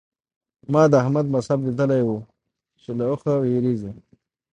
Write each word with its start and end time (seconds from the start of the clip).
ما 0.71 0.81
د 0.91 0.93
احمد 1.01 1.25
مذهب 1.35 1.59
ليدلی 1.67 2.01
وو 2.05 2.17
چې 2.81 2.89
له 2.97 3.03
اوخه 3.11 3.33
وېرېږي. 3.41 3.91